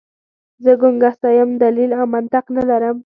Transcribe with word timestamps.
زه 0.63 0.71
ګنګسه 0.81 1.29
یم، 1.37 1.49
دلیل 1.63 1.91
او 1.99 2.05
منطق 2.13 2.45
نه 2.55 2.63
لرم. 2.69 2.97